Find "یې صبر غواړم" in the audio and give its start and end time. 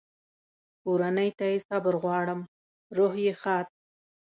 1.51-2.39